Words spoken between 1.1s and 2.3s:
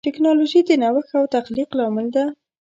او تخلیق لامل ده.